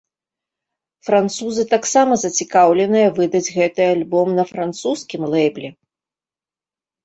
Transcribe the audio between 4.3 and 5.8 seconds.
на французскім лэйбле.